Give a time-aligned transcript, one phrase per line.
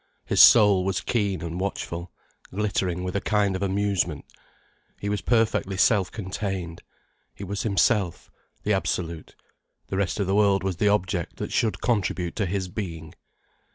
[0.25, 2.11] His soul was keen and watchful,
[2.51, 4.25] glittering with a kind of amusement.
[4.99, 6.81] He was perfectly self contained.
[7.35, 8.31] He was himself,
[8.63, 9.35] the absolute,
[9.89, 13.13] the rest of the world was the object that should contribute to his being.